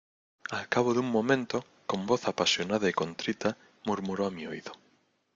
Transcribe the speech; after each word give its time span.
al 0.49 0.67
cabo 0.67 0.95
de 0.95 0.99
un 0.99 1.11
momento, 1.11 1.63
con 1.85 2.07
voz 2.07 2.27
apasionada 2.27 2.89
y 2.89 2.91
contrita, 2.91 3.55
murmuró 3.85 4.25
a 4.25 4.31
mi 4.31 4.47
oído: 4.47 4.71